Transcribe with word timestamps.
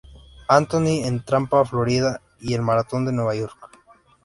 Anthony 0.47 1.03
en 1.03 1.23
Tampa, 1.23 1.63
Florida, 1.63 2.19
y 2.39 2.55
el 2.55 2.63
Maratón 2.63 3.05
de 3.05 3.11
Nueva 3.13 3.35
York. 3.35 3.69